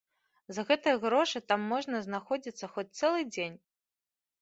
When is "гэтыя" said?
0.69-0.95